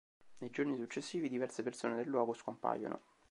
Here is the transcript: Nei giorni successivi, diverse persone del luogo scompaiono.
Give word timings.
Nei 0.39 0.49
giorni 0.49 0.77
successivi, 0.77 1.29
diverse 1.29 1.61
persone 1.61 1.95
del 1.95 2.07
luogo 2.07 2.33
scompaiono. 2.33 3.01